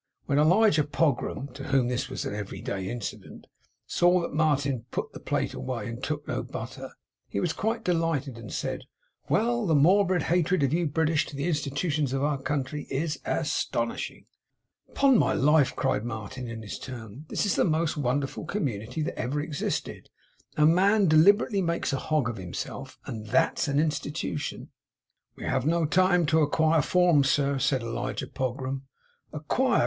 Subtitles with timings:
[0.25, 3.45] When Elijah Pogram (to whom this was an every day incident)
[3.85, 6.89] saw that Martin put the plate away, and took no butter,
[7.27, 8.85] he was quite delighted, and said,
[9.29, 9.67] 'Well!
[9.67, 14.25] The morbid hatred of you British to the Institutions of our country is as TONishing!'
[14.89, 17.25] 'Upon my life!' cried Martin, in his turn.
[17.29, 20.09] 'This is the most wonderful community that ever existed.
[20.57, 24.71] A man deliberately makes a hog of himself, and THAT'S an Institution!'
[25.35, 28.81] 'We have no time to ac quire forms, sir,' said Elijah Pogram.
[29.31, 29.79] 'Acquire!